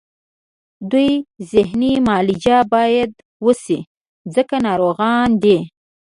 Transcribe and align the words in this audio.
د 0.03 0.03
دوی 0.91 1.11
ذهني 1.51 1.93
معالجه 2.05 2.57
باید 2.73 3.11
وشي 3.45 3.79
ځکه 4.35 4.55
ناروغان 4.67 5.29
دي 5.43 5.57